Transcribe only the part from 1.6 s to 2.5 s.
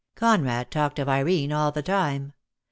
the time.